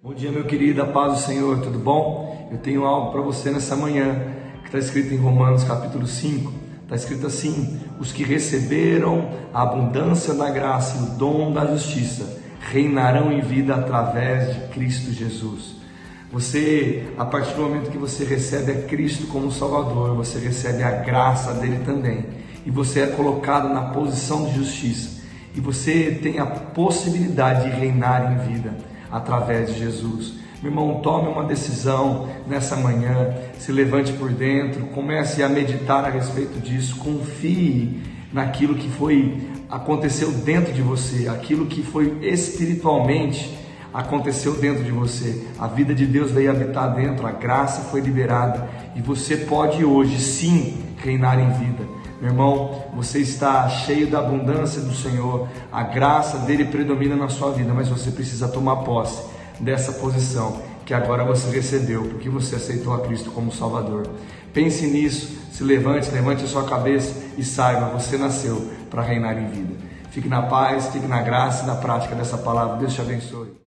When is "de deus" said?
45.94-46.30